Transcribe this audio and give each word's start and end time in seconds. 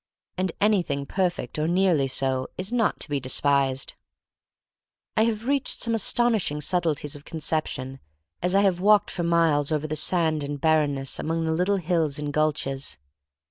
And 0.35 0.51
anything 0.59 1.05
perfect, 1.05 1.59
or 1.59 1.67
nearly 1.67 2.07
so, 2.07 2.47
is 2.57 2.71
not 2.71 2.99
to 3.01 3.07
be 3.09 3.19
despised. 3.19 3.93
I 5.15 5.25
have 5.25 5.45
reached 5.47 5.79
some 5.83 5.93
astonishing 5.93 6.59
subtleties 6.59 7.15
of 7.15 7.23
conception 7.23 7.99
as 8.41 8.55
I 8.55 8.61
have 8.61 8.79
walked 8.79 9.11
for 9.11 9.21
miles 9.21 9.71
over 9.71 9.85
the 9.85 9.95
sand 9.95 10.41
and 10.41 10.59
barrenness 10.59 11.19
among 11.19 11.45
the 11.45 11.51
little 11.53 11.77
hills 11.77 12.17
and 12.17 12.33
gulches. 12.33 12.97